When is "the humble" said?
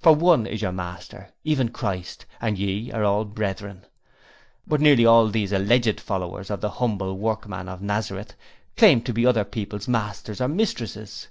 6.60-7.16